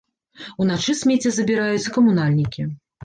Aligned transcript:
Уначы 0.63 0.95
смецце 1.01 1.29
забіраюць 1.35 1.91
камунальнікі. 1.99 2.61